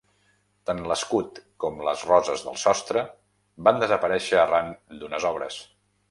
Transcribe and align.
Tant 0.67 0.79
l'escut 0.91 1.35
com 1.63 1.83
les 1.87 2.05
roses 2.11 2.45
del 2.47 2.57
sostre 2.61 3.03
van 3.67 3.81
desaparèixer 3.83 4.39
arran 4.45 4.73
d'unes 5.03 5.29
obres. 5.31 5.59